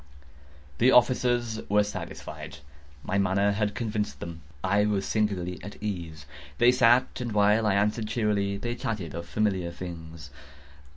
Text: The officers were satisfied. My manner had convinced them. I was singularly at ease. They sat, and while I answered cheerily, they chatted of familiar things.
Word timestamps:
The 0.79 0.89
officers 0.91 1.61
were 1.69 1.83
satisfied. 1.83 2.57
My 3.03 3.19
manner 3.19 3.51
had 3.51 3.75
convinced 3.75 4.19
them. 4.19 4.41
I 4.63 4.83
was 4.87 5.05
singularly 5.05 5.63
at 5.63 5.75
ease. 5.79 6.25
They 6.57 6.71
sat, 6.71 7.21
and 7.21 7.33
while 7.33 7.67
I 7.67 7.75
answered 7.75 8.07
cheerily, 8.07 8.57
they 8.57 8.73
chatted 8.73 9.13
of 9.13 9.27
familiar 9.27 9.69
things. 9.69 10.31